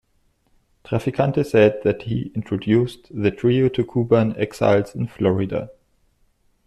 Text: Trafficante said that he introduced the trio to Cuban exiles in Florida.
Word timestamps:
Trafficante 0.83 1.43
said 1.45 1.79
that 1.83 2.01
he 2.01 2.31
introduced 2.33 3.09
the 3.11 3.29
trio 3.29 3.69
to 3.69 3.85
Cuban 3.85 4.35
exiles 4.35 4.95
in 4.95 5.05
Florida. 5.05 5.69